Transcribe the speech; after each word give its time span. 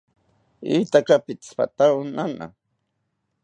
Piataki 0.59 1.15
pitzipatawo 1.25 1.99
nana 2.15 2.45